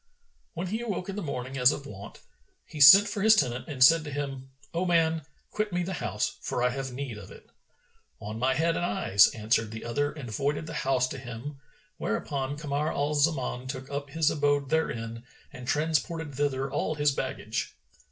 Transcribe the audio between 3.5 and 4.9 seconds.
and said to him, "O